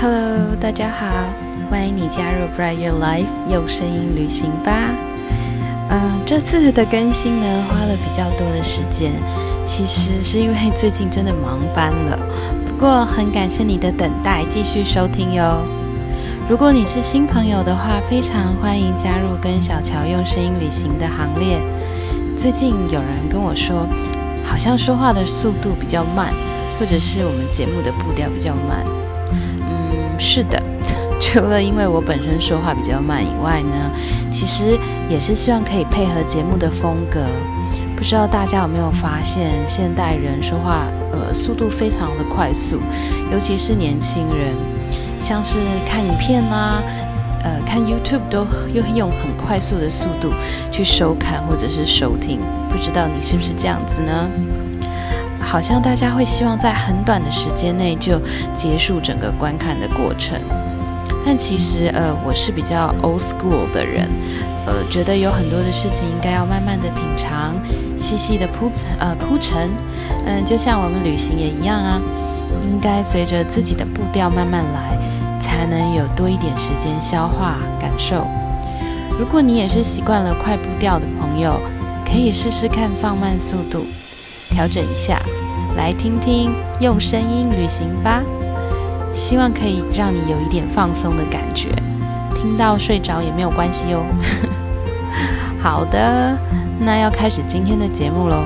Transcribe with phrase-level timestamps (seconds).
[0.00, 1.08] Hello，大家好，
[1.68, 4.94] 欢迎你加入 Bright Your Life 用声音旅行吧。
[5.90, 9.10] 嗯，这次的更新呢，花了比较多的时间，
[9.64, 12.16] 其实是因为最近真的忙翻了。
[12.64, 15.64] 不过很感谢你的等待，继续收听哟。
[16.48, 21.58] 如果你是新朋友的话，非常欢迎加入跟小乔用声音旅行的行列。
[22.36, 23.84] 最近有人跟我说，
[24.44, 26.32] 好像说话的速度比较慢，
[26.78, 28.86] 或者是我们节目的步调比较慢。
[30.18, 30.60] 是的，
[31.20, 33.90] 除了因为我本身说话比较慢以外呢，
[34.30, 34.76] 其实
[35.08, 37.20] 也是希望可以配合节目的风格。
[37.96, 42.80] 不知道大家有没有发现，现代人说话呃速度非常的快速，
[43.32, 44.54] 尤其是年轻人。
[45.20, 46.80] 像是看影片啦，
[47.42, 50.30] 呃，看 YouTube 都又用很快速的速度
[50.70, 52.38] 去收看或者是收听，
[52.68, 54.28] 不知道你是不是这样子呢？
[55.50, 58.20] 好像大家会希望在很短的时间内就
[58.54, 60.38] 结束整个观看的过程，
[61.24, 64.06] 但其实呃，我是比较 old school 的人，
[64.66, 67.54] 呃，觉得有很多的事情应该要慢慢的品尝，
[67.96, 69.70] 细细的铺陈，呃，铺陈，
[70.26, 71.98] 嗯，就像我们旅行也一样啊，
[72.70, 74.98] 应该随着自己的步调慢慢来。
[75.40, 78.26] 才能有多一点时间消化感受。
[79.18, 81.60] 如果你也是习惯了快步调的朋友，
[82.04, 83.86] 可以试试看放慢速度，
[84.58, 85.22] 调整一下，
[85.76, 88.20] 来听听用声音旅行吧。
[89.12, 91.68] 希望可以让你有一点放松的感觉，
[92.34, 94.02] 听到睡着也没有关系哦。
[95.62, 96.36] 好的，
[96.80, 98.42] 那要开始今天的节目喽。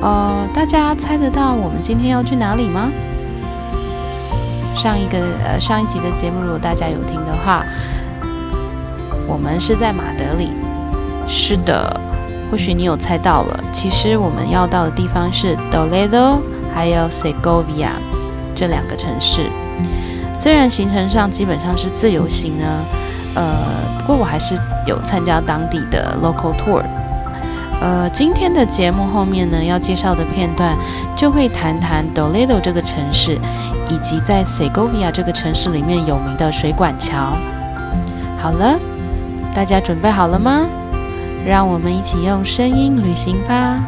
[0.00, 2.90] 呃，大家猜得到我们今天要去哪里吗？
[4.74, 7.62] 上一个呃上一集的节目，如果大家有听的话，
[9.28, 10.52] 我们是在马德里。
[11.28, 12.00] 是的，
[12.50, 16.40] 或许你有猜到了，其实我们要到的地方是 Toledo
[16.74, 17.90] 还有 Segovia
[18.54, 19.46] 这两个城市。
[20.36, 22.66] 虽然行程上基本上是自由行呢，
[23.34, 23.56] 呃，
[24.00, 24.54] 不过我还是
[24.86, 26.82] 有参加当地的 local tour。
[27.80, 30.76] 呃，今天的节目后面呢，要介绍的片段
[31.16, 33.38] 就会谈谈 Toledo 这个城市。
[33.92, 37.32] 以及在 Segovia 这个城市里面有名的水管桥。
[38.38, 38.78] 好了，
[39.52, 40.64] 大家准备好了吗？
[41.46, 43.82] 让我们一起用声音旅行吧。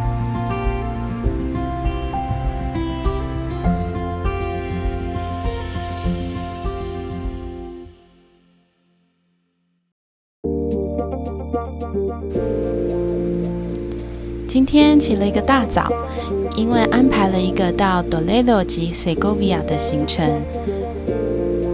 [14.48, 15.90] 今天起了一个大早。
[16.54, 20.28] 因为安排了一个到 Doledo 及 Segovia 的行程，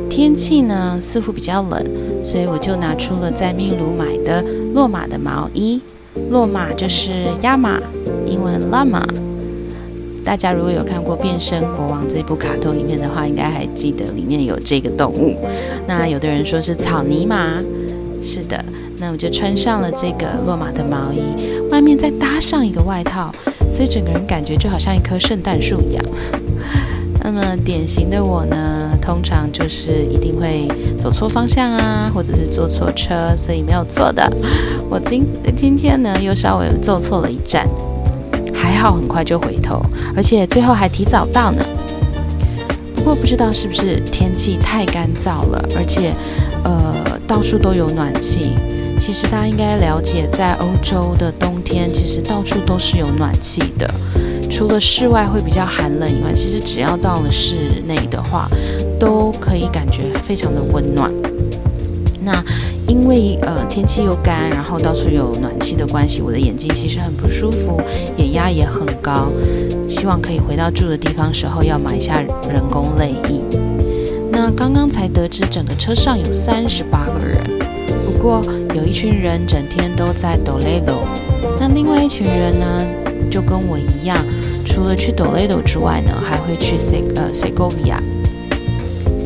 [0.09, 1.85] 天气呢似乎比较冷，
[2.23, 4.45] 所以我就拿出了在秘鲁买的
[4.75, 5.81] 洛马的毛衣。
[6.31, 7.11] 洛马就是
[7.43, 7.79] 亚马，
[8.27, 9.03] 英文 llama。
[10.25, 15.37] 大家如果有看过《变身国王》这部卡通影片的话，应该还记得里面有这个动物。
[15.87, 17.63] 那有的人说是草泥马，
[18.23, 18.63] 是的。
[18.99, 21.21] 那我就穿上了这个洛马的毛衣，
[21.71, 23.31] 外面再搭上一个外套。
[23.71, 26.05] 所以整个人感觉就好像一棵圣诞树一样。
[27.23, 30.67] 那么典型的我呢，通常就是一定会
[30.99, 34.31] 走错方向啊，或者是坐错车，所以没有错的。
[34.89, 37.69] 我今今天呢又稍微坐错了一站，
[38.55, 39.83] 还好很快就回头，
[40.17, 41.63] 而且最后还提早到呢。
[42.95, 46.13] 不过不知道是不是天气太干燥了，而且
[46.65, 46.95] 呃
[47.27, 48.53] 到处都有暖气。
[49.01, 53.89] 其实大家应该了解，在欧洲的冬天，其实到处都是有暖气的。
[54.51, 57.55] 除了室外会比较寒冷以外，其实只要到了室
[57.87, 58.49] 内的话，
[58.99, 61.13] 都可以感觉非常的温暖。
[62.21, 62.43] 那
[62.87, 67.81] 因为呃天气又干，然后到处有暖气的关系，我的眼睛其实很不舒服，
[68.17, 69.29] 眼压也很高。
[69.89, 73.41] 希望可以回到住的地方时候，要买一下人工泪液。
[74.31, 77.39] 那刚刚才得知，整个车上有三十八个人。
[78.05, 78.43] 不过
[78.75, 80.97] 有一群人整天都在 Toledo，
[81.61, 82.87] 那另外一群人呢，
[83.31, 84.17] 就跟我一样，
[84.65, 87.99] 除了去 Toledo 之外呢，还会去 Se 呃 Segovia。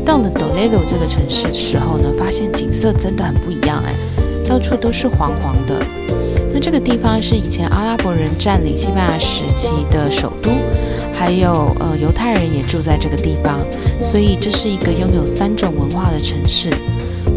[0.05, 3.93] 到了 Toledo 这个城市的时候呢，发现景色真的很不一样哎，
[4.47, 5.85] 到处都是黄黄的。
[6.53, 10.51] 那这个地方是以前阿拉伯人占领西班牙时期的首都，
[11.11, 13.59] 还有呃犹太人也住在这个地方，
[14.01, 16.69] 所以这是一个拥有三种文化的城市。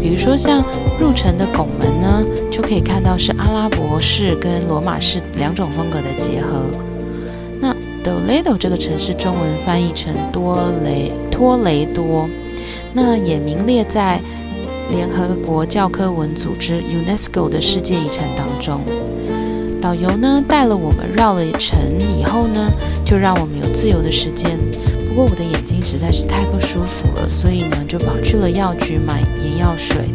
[0.01, 0.63] 比如说，像
[0.99, 6.65] 入城的拱门呢，就可以看到是阿拉伯式跟罗马式两种风格的结合。
[7.59, 7.73] 那
[8.03, 12.29] Toledo 这个城市中文翻译成多雷托雷多，
[12.93, 14.21] 那也名列在
[14.91, 18.79] 联合国教科文组织 UNESCO 的世界遗产当中。
[19.79, 21.77] 导游呢带了我们绕了城
[22.19, 22.71] 以后呢，
[23.05, 24.57] 就让我们有自由的时间。
[25.17, 30.11] 不过我的眼睛实在是太不舒服了，所以呢就跑去了药局买眼药水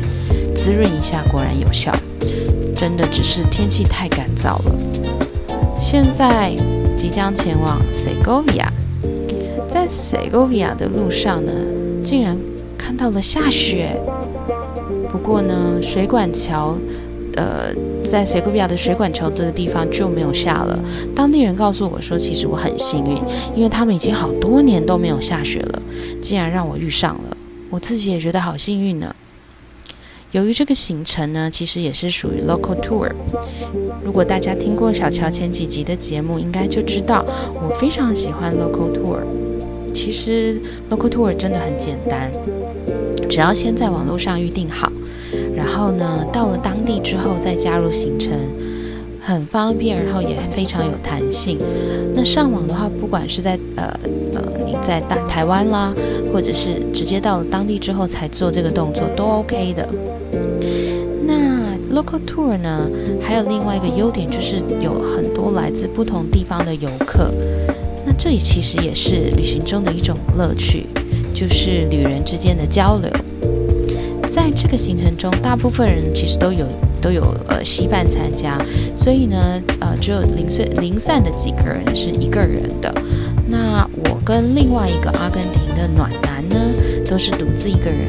[0.54, 1.92] 滋润一下，果然有效。
[2.76, 4.76] 真的只是天气太干燥了。
[5.76, 6.54] 现在
[6.96, 8.72] 即将前往塞戈维亚，
[9.66, 11.50] 在塞戈维亚的路上呢，
[12.04, 12.38] 竟然
[12.78, 14.00] 看到了下雪。
[15.10, 16.76] 不过呢，水管桥。
[17.34, 17.72] 呃，
[18.04, 20.78] 在塞戈比亚的水管桥这个地方就没有下了。
[21.14, 23.16] 当地人告诉我说，其实我很幸运，
[23.54, 25.82] 因为他们已经好多年都没有下雪了，
[26.20, 27.36] 竟然让我遇上了，
[27.70, 29.14] 我自己也觉得好幸运呢。
[30.32, 33.10] 由于这个行程呢，其实也是属于 local tour。
[34.02, 37.24] 如果大家听过小乔前几集的节目，应该就知道
[37.54, 39.18] 我非常喜欢 local tour。
[39.92, 40.58] 其实
[40.90, 42.30] local tour 真的很简单，
[43.28, 44.90] 只要先在网络上预定好。
[45.64, 48.32] 然后呢，到了当地之后再加入行程，
[49.20, 51.56] 很方便，然后也非常有弹性。
[52.14, 53.84] 那上网的话，不管是在呃
[54.34, 55.94] 呃你在大台湾啦，
[56.32, 59.88] 或者是直接到了当地之后才做这个动作，都 OK 的。
[61.24, 67.30] 那 local tour 呢，还有另外一个优点就是有很多来自不同地方的游客。
[68.04, 70.86] 那这里其实也是旅行中的一种乐趣，
[71.32, 73.08] 就是旅人之间的交流。
[74.42, 76.66] 在这个行程中，大部分人其实都有
[77.00, 78.58] 都有呃稀伴参加，
[78.96, 82.92] 所以呢，呃，只有零碎零散的几个人是一个人的。
[83.46, 86.56] 那我跟另外一个阿根廷的暖男呢，
[87.08, 88.00] 都是独自一个人，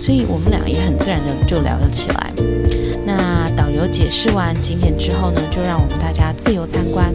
[0.00, 2.32] 所以我们俩也很自然的就聊了起来。
[3.04, 7.12] 那导游解释完景点之后呢，就让我们大家自由参观。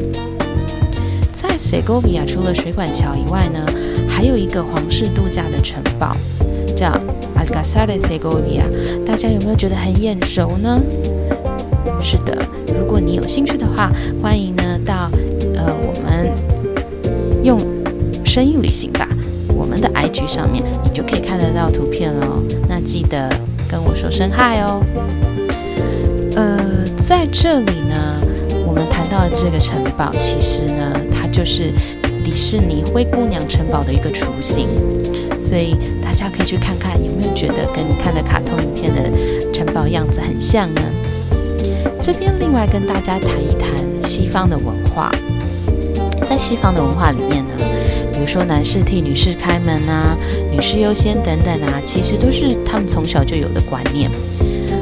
[1.34, 3.60] 在塞戈维亚除了水管桥以外呢，
[4.08, 6.16] 还有一个皇室度假的城堡，
[6.76, 6.94] 叫。
[7.38, 8.66] 阿尔加萨的塞戈维亚，
[9.06, 10.82] 大家有没有觉得很眼熟呢？
[12.02, 12.36] 是的，
[12.78, 13.92] 如果你有兴趣的话，
[14.22, 15.10] 欢迎呢到
[15.56, 16.32] 呃我们
[17.44, 17.60] 用
[18.26, 19.08] 声音旅行吧，
[19.56, 22.42] 我们的 IG 上面你就可以看得到图片哦。
[22.68, 23.30] 那记得
[23.70, 24.84] 跟我说声嗨哦。
[26.36, 26.60] 呃，
[26.98, 28.22] 在这里呢，
[28.66, 31.72] 我们谈到的这个城堡，其实呢，它就是
[32.24, 34.68] 迪士尼灰姑娘城堡的一个雏形，
[35.40, 35.76] 所以。
[36.20, 39.04] 大家可以去看看，有没有觉得跟你看的卡通影片的
[39.54, 40.82] 城堡样子很像呢？
[42.02, 43.70] 这边另外跟大家谈一谈
[44.04, 45.12] 西方的文化。
[46.28, 47.54] 在西方的文化里面呢，
[48.12, 50.18] 比如说男士替女士开门啊，
[50.52, 54.10] 女士优先等等啊，其实都是他们从小就有的观念。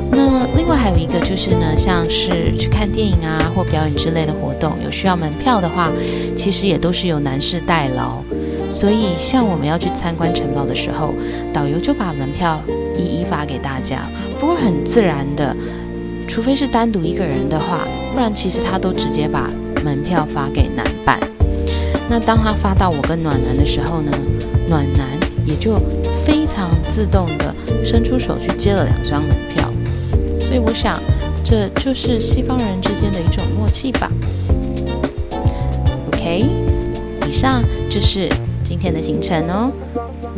[0.09, 5.91] 那另外还有一个就是呢，像是去看电影啊或表演之类的活动，有需要门票的话，
[6.33, 8.23] 其实也都是由男士代劳。
[8.69, 11.13] 所以，像我们要去参观城堡的时候，
[11.53, 12.59] 导游就把门票
[12.97, 14.01] 一一发给大家。
[14.39, 15.55] 不过很自然的，
[16.27, 19.49] 除非是单独一个人的话，不然其实他都直接把
[19.83, 21.19] 门票发给男伴。
[22.09, 24.11] 那当他发到我跟暖男的时候呢，
[24.67, 25.07] 暖男
[25.45, 25.79] 也就
[26.25, 29.71] 非常自动的伸出手去接了两张门票。
[30.39, 30.99] 所以我想，
[31.43, 34.11] 这就是西方人之间的一种默契吧。
[36.07, 36.45] OK，
[37.27, 38.29] 以上就是。
[38.65, 39.71] 今天的行程哦，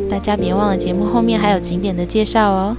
[0.10, 2.76] 大家别忘了节目后面还有景点的介绍哦。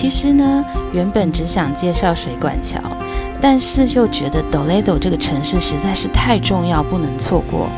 [0.00, 2.78] 其实呢，原本只想介绍水管桥，
[3.40, 7.68] 但是又觉得 d o l e d o 这个城市实在是太重要，不能错过，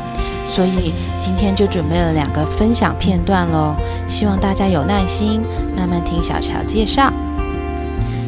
[0.45, 3.75] 所以今天就准备了两个分享片段喽。
[4.07, 5.41] 希望大家有耐心，
[5.75, 7.11] 慢慢听小乔介绍。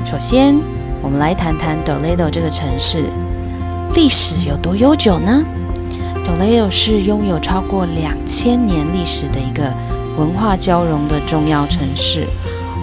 [0.08, 0.60] 首先，
[1.00, 3.06] 我们来谈谈 d o l e d o 这个城市
[3.94, 5.46] 历史有多悠久呢
[6.26, 9.72] d o l e d o 是拥有超过两千年历史的一个
[10.18, 12.26] 文化交融的重要城市。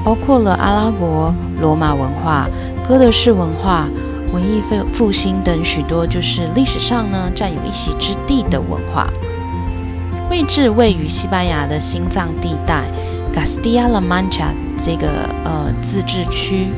[0.04, 2.48] 包括了阿拉伯、罗马文化、
[2.86, 3.86] 哥德式文化、
[4.32, 9.06] 文艺复复兴等许多，就是历史上呢占有一席之地的文化。
[10.30, 12.84] 位置位于西班牙的心脏地带
[13.34, 14.46] ，Castilla-La Mancha
[14.78, 15.08] 这个
[15.44, 16.68] 呃自治区，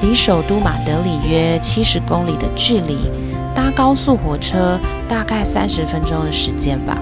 [0.00, 2.96] 离首都马德里约七十公里的距离，
[3.54, 6.96] 搭高速火车大概三十分钟的时间吧。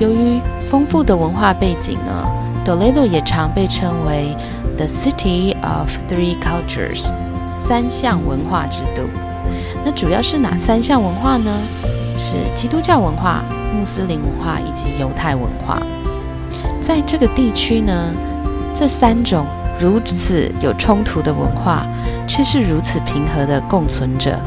[0.00, 2.28] 由于丰富的文化背景呢。
[2.68, 4.36] Toledo 也常被称为
[4.76, 7.10] The City of Three Cultures，
[7.48, 9.04] 三项文化之都。
[9.82, 11.50] 那主要是哪三项文化呢？
[12.18, 13.42] 是基督教文化、
[13.74, 15.80] 穆斯林文化以及犹太文化。
[16.78, 18.12] 在这个地区呢，
[18.74, 19.46] 这三种
[19.80, 21.86] 如此有冲突的文化，
[22.26, 24.38] 却是如此平和的共存着。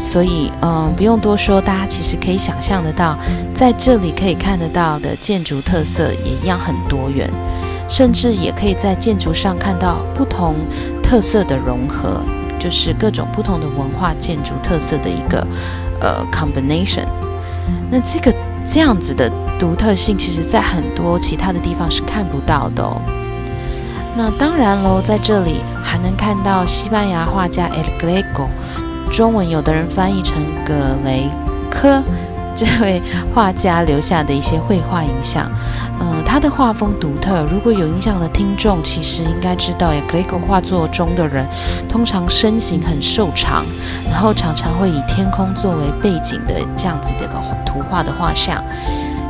[0.00, 3.18] 所以，嗯，不用多说，大家其实可以想象得到，
[3.54, 7.30] 在这里可以看得到的建筑特色也一样很多元，
[7.86, 10.56] 甚至也可以在建筑上看到不同
[11.02, 12.22] 特色的融合，
[12.58, 15.46] 就是各种不同的文化建筑特色的一个
[16.00, 17.04] 呃 combination。
[17.90, 23.00] 那这个这样子的独特性，其实在很多其他的地方是看不到的哦。
[24.16, 28.48] 那当然喽，在这里还能看到西班牙画家 El Greco。
[29.10, 30.74] 中文有的人翻译成格
[31.04, 31.28] 雷
[31.70, 32.02] 科，
[32.54, 33.02] 这位
[33.34, 35.50] 画家留下的一些绘画影像。
[36.00, 37.44] 嗯，他的画风独特。
[37.52, 41.46] 如果有印象的听众，其实应该知道，格雷戈画作中的人
[41.88, 43.64] 通常身形很瘦长，
[44.10, 47.34] 然后常常会以天空作为背景的这样子的一个
[47.66, 48.62] 图画的画像。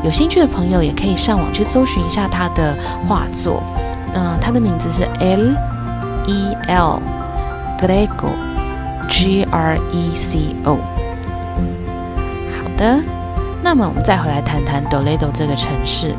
[0.05, 2.75] 有兴趣的朋友也可以上网去搜寻一下他的
[3.09, 3.63] 画作。
[4.15, 5.55] 嗯，他的名字是 L
[6.27, 7.03] E L
[7.79, 8.50] Greco。
[9.11, 10.77] G R E C O。
[12.57, 13.03] 好的，
[13.63, 16.15] 那么我们再回来谈谈 Toledo 这个城市，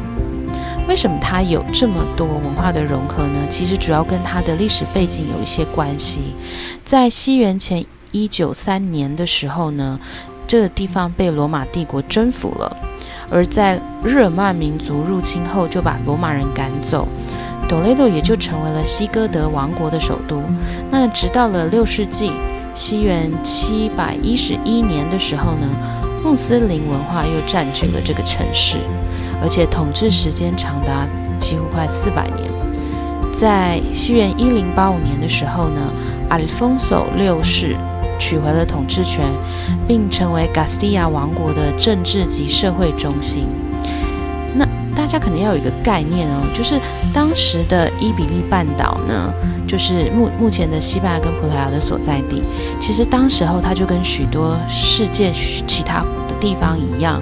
[0.88, 3.48] 为什么它有这么多文化的融合呢？
[3.50, 6.36] 其实主要跟它的历史背景有一些关系。
[6.84, 9.98] 在西元前一九三年的时候呢，
[10.46, 12.78] 这个地方被罗马帝国征服了，
[13.32, 17.08] 而在日耳曼民族入侵后，就把罗马人赶走
[17.68, 20.44] ，Toledo 也就成为了西哥德王国的首都。
[20.92, 22.34] 那直到了六世纪。
[22.74, 25.68] 西元七百一十一年的时候呢，
[26.24, 28.78] 穆斯林文化又占据了这个城市，
[29.42, 32.50] 而且统治时间长达几乎快四百年。
[33.34, 35.82] 在西元一零八五年的时候呢，
[36.30, 37.75] 阿里丰索六世
[38.18, 39.25] 取回了统治权，
[39.88, 43.48] 并成为加斯蒂亚王国的政治及社会中心。
[44.96, 46.80] 大家可能要有一个概念哦，就是
[47.14, 49.34] 当时的伊比利半岛呢。
[49.68, 52.44] 就是目目前的西班牙跟葡萄牙的所在地，
[52.78, 57.22] 其实当时候它就跟许多世界其他的地方一样，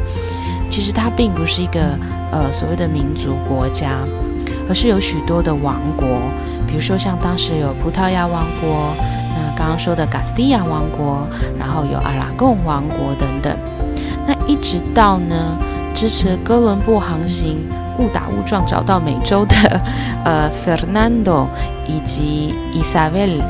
[0.68, 1.80] 其实它并不是一个
[2.32, 3.92] 呃所谓的民族国家，
[4.68, 6.08] 而是有许多的王国，
[6.66, 8.96] 比如说像当时有葡萄牙王国，
[9.36, 11.28] 那刚刚说的加斯蒂亚王国，
[11.60, 13.56] 然后有阿拉贡王国等等，
[14.26, 15.56] 那一直到呢
[15.94, 17.58] 支持哥伦布航行。
[18.00, 19.82] 误打误撞找到美洲的，
[20.24, 21.46] 呃，Fernando
[21.86, 23.42] 以及 Isabel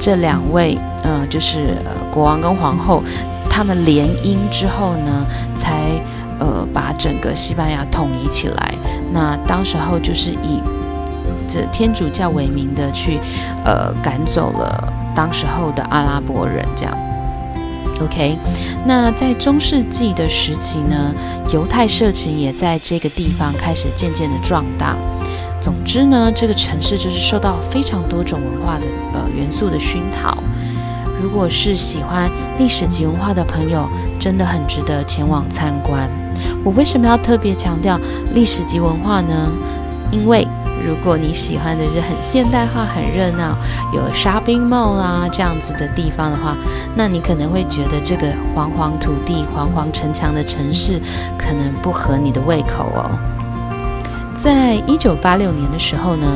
[0.00, 1.76] 这两位，嗯，就是
[2.10, 3.02] 国王跟皇后，
[3.50, 5.82] 他们联姻之后呢，才
[6.38, 8.74] 呃把整个西班牙统一起来。
[9.12, 10.62] 那当时候就是以
[11.46, 13.20] 这天主教为名的去，
[13.66, 16.96] 呃，赶走了当时候的阿拉伯人，这样。
[18.00, 18.36] OK，
[18.86, 21.14] 那在中世纪的时期呢，
[21.52, 24.96] 犹太社群也在这个地方开始渐渐的壮大。
[25.60, 30.36] 总之呢，这个城市就是受到非常多种文化的呃元素的熏陶。
[31.22, 36.10] 如果是喜欢历史及文化的朋友，真的很值得前往参观。
[36.62, 37.98] 我为什么要特别强调
[38.34, 39.50] 历史及文化呢？
[40.10, 40.46] 因为
[40.82, 43.56] 如果你喜欢的是很现代化、很热闹、
[43.92, 46.56] 有 shopping mall 啦这样子的地方的话，
[46.96, 51.00] 那你可能会觉得这个黄黄土地、黄黄城墙的城市
[51.38, 53.10] 可能不合你的胃口哦。
[54.34, 56.26] 在一九八六年的时候呢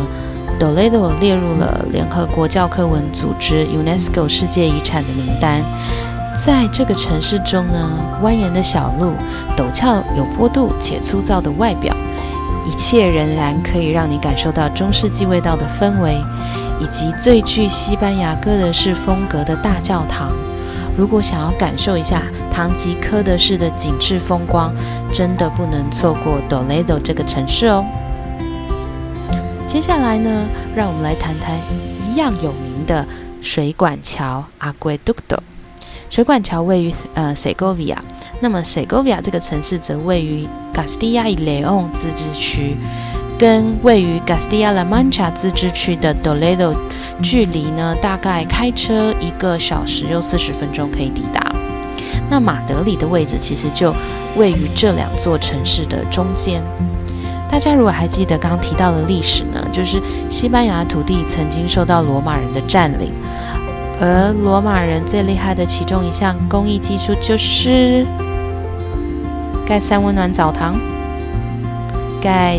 [0.59, 5.63] ，Toledo 列入了联合国教科文组织 UNESCO 世界遗产的名单。
[6.35, 7.91] 在这个城市中呢，
[8.23, 9.13] 蜿蜒的小路、
[9.57, 11.95] 陡峭有坡度且粗糙的外表。
[12.69, 16.23] 一切仍然可以让你感受到中世纪味道的氛围，
[16.79, 20.31] 以及最具西班牙哥德式风格的大教堂。
[20.95, 24.75] 如果想要感受一下堂吉诃德式的景致风光，
[25.11, 27.85] 真的不能错过 Toledo 这个城市哦。
[29.67, 31.57] 接下来呢，让我们来谈谈
[32.07, 33.07] 一样有名的
[33.41, 35.39] 水管桥 Agueducto。
[36.11, 37.97] 水管桥位于呃 Segovia。
[38.41, 42.77] 那么，塞戈维亚这个城市则位于加斯蒂亚伊雷昂自治区，
[43.37, 46.77] 跟位于加斯蒂亚拉曼查自治区的 Toledo
[47.21, 51.53] 距离呢，大概开车一个小时又四十分钟可以抵达。
[52.31, 53.93] 那马德里的位置其实就
[54.37, 56.63] 位于这两座城市的中间。
[57.51, 63.11] 大家如果还记得刚刚提到的历史呢，就是西班牙土地曾经受到罗马人的占领。
[64.01, 68.07] 而罗马人最厉害的其中一项工艺技术就是
[69.69, 70.75] 盖三温暖澡堂、
[72.23, 72.59] 盖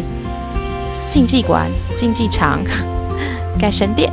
[1.09, 2.59] 竞技馆、竞技场、
[3.57, 4.11] 盖神殿。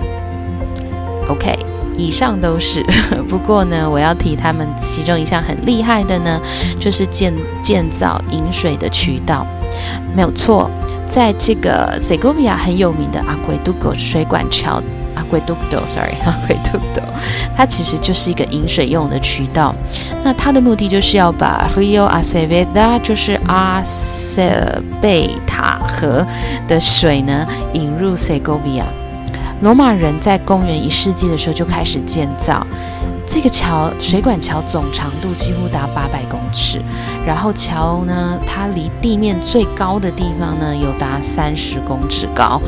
[1.29, 1.59] OK，
[1.95, 2.83] 以上都是。
[3.29, 6.41] 不过呢，我要提他们其中一项很厉害的呢，
[6.81, 9.47] 就是建建造饮水的渠道。
[10.15, 10.71] 没有错，
[11.07, 14.83] 在这个塞戈维亚很有名的阿圭杜戈水管桥。
[15.16, 17.02] 阿圭杜多，sorry，阿圭杜多，
[17.56, 19.75] 它其实就是一个饮水用的渠道。
[20.23, 26.25] 那它的目的就是要把 Rio Aceveda，就是阿塞贝塔河
[26.68, 28.85] 的水呢引入 Segovia。
[29.62, 32.66] 罗马人在公元一世纪的时候就开始建造
[33.26, 36.80] 这个桥，水管桥总长度几乎达八百公尺，
[37.26, 42.61] 然后桥呢，它离地面最高的地方呢有达三十公尺高。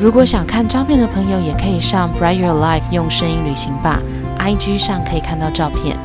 [0.00, 4.00] 如果想看照片的朋友，也可以上 Bright Your Life 用声音旅行吧
[4.38, 5.96] ，IG 上可以看到照片。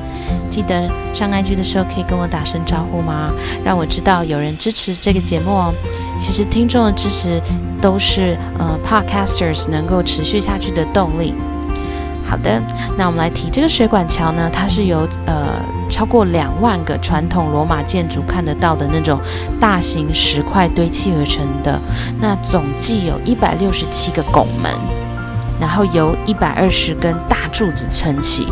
[0.49, 3.31] 记得上 IG 的时候可以跟我打声招呼吗？
[3.63, 5.73] 让我知道有人支持这个节目哦。
[6.19, 7.39] 其实听众的支持
[7.79, 11.35] 都是呃 Podcasters 能够持续下去的动力。
[12.25, 12.59] 好的，
[12.97, 15.61] 那我们来提这个水管桥呢，它是由呃。
[15.93, 19.19] 超过两万个传统罗马建筑看得到的那种
[19.59, 21.79] 大型石块堆砌而成的，
[22.19, 24.71] 那总计有一百六十七个拱门，
[25.59, 28.47] 然后由一百二十根大柱子撑起。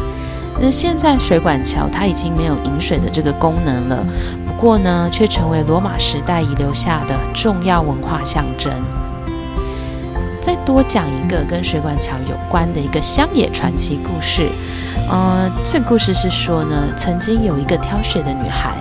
[0.60, 4.06] 那现在水管桥它已经没有引水的这个功能了，
[4.46, 8.72] 不过呢，却成为罗马时代遗留下的重要文化象征。
[10.72, 14.48] 再多讲一个跟水管桥有关的一个乡野传奇故事。
[15.10, 18.78] 呃，这故事是说呢，曾经有一个挑水的女孩，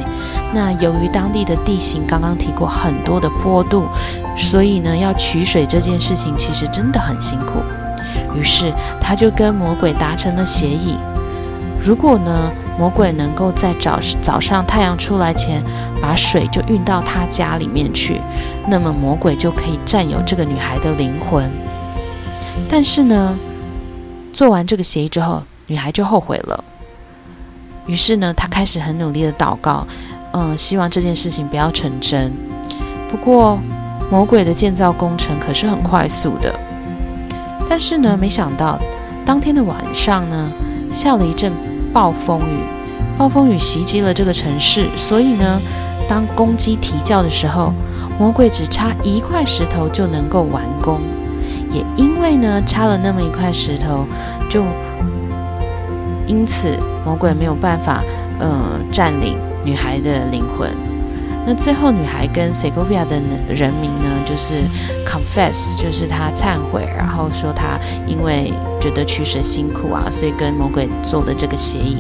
[0.55, 3.89] 那由于当地的地形刚刚提过很多的坡度，
[4.37, 7.61] 所以呢，要取水这件事情其实真的很辛苦。
[8.37, 10.97] 于是她就跟魔鬼达成了协议，
[11.81, 15.61] 如果呢，魔鬼能够在早早上太阳出来前
[16.01, 18.21] 把水就运到她家里面去，
[18.69, 21.51] 那么魔鬼就可以占有这个女孩的灵魂。
[22.69, 23.37] 但是呢，
[24.33, 26.65] 做完这个协议之后，女孩就后悔了，
[27.87, 29.87] 于是呢，她开始很努力的祷告，
[30.33, 32.33] 嗯，希望这件事情不要成真。
[33.09, 33.59] 不过，
[34.11, 36.55] 魔鬼的建造工程可是很快速的。
[37.69, 38.81] 但是呢，没想到
[39.25, 40.53] 当天的晚上呢，
[40.93, 41.53] 下了一阵
[41.93, 42.59] 暴风雨，
[43.17, 45.61] 暴风雨袭击了这个城市，所以呢，
[46.09, 47.73] 当公鸡啼叫的时候，
[48.19, 51.01] 魔鬼只差一块石头就能够完工。
[51.71, 54.07] 也因为呢，插了那么一块石头，
[54.49, 54.63] 就。
[56.27, 58.05] 因此，魔鬼没有办法，
[58.39, 60.71] 呃，占领女孩的灵魂。
[61.45, 64.55] 那最后，女孩跟 Segovia 的人民呢，就是
[65.05, 71.97] confess，就是她忏悔，然后说她因为觉得取舍辛苦啊，所以跟魔鬼做了这个协议。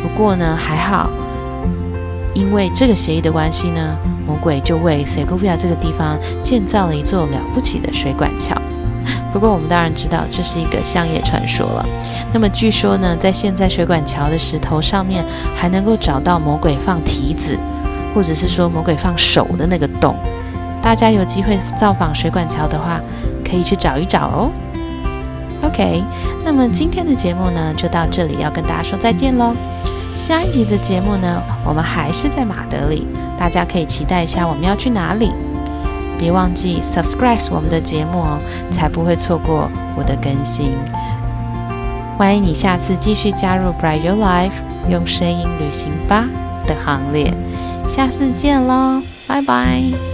[0.00, 1.10] 不过呢，还好，
[2.32, 8.54] 因为这个协议的关系呢，魔鬼就为 Segovia 这个地方建造了一座了不起的水管桥。
[9.32, 11.86] 不过我们当然知道这是一个乡野传说了。
[12.32, 15.24] 那么据说呢，在现在水管桥的石头上面
[15.56, 17.58] 还能够找到魔鬼放蹄子，
[18.14, 20.14] 或者是说魔鬼放手的那个洞。
[20.82, 23.00] 大家有机会造访水管桥的话，
[23.44, 24.50] 可以去找一找哦。
[25.62, 26.02] OK，
[26.44, 29.54] 那么今天的节目呢就到这里，要跟大家说再见喽。
[30.14, 33.06] 下一集的节目呢，我们还是在马德里，
[33.38, 35.32] 大家可以期待一下我们要去哪里。
[36.24, 40.72] 别忘记 subscribe 我们的节目哦，才不会错过我的更新。
[42.16, 44.54] 欢迎你下次继续加入 Bright Your Life
[44.88, 46.26] 用声音旅行吧
[46.66, 47.30] 的行列。
[47.86, 50.13] 下次见喽，拜拜。